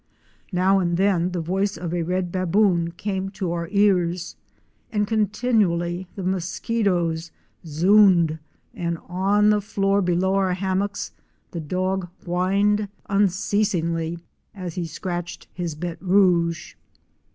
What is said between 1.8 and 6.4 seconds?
a red "baboon" came to our ears; and continually the